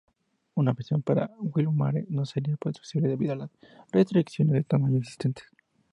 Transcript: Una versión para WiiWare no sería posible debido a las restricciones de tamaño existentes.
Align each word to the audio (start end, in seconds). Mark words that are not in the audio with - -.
Una 0.55 0.73
versión 0.73 1.03
para 1.03 1.29
WiiWare 1.37 2.07
no 2.09 2.25
sería 2.25 2.57
posible 2.57 3.07
debido 3.07 3.33
a 3.33 3.35
las 3.35 3.51
restricciones 3.91 4.53
de 4.55 4.63
tamaño 4.63 4.97
existentes. 4.97 5.45